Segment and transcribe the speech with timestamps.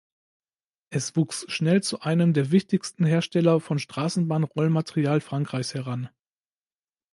[0.89, 6.09] Es wuchs schnell zu einem der wichtigsten Hersteller von Straßenbahnrollmaterial Frankreichs heran.